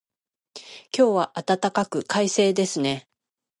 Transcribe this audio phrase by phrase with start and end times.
[0.97, 3.07] 今日は暖かく、快晴ですね。